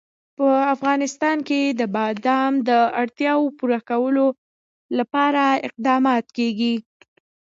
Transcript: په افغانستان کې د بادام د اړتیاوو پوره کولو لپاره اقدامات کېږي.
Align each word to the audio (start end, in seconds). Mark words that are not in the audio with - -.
په 0.37 0.47
افغانستان 0.75 1.37
کې 1.47 1.61
د 1.79 1.81
بادام 1.95 2.51
د 2.69 2.71
اړتیاوو 3.01 3.55
پوره 3.57 3.79
کولو 3.89 4.27
لپاره 4.97 5.43
اقدامات 5.67 6.25
کېږي. 6.37 6.75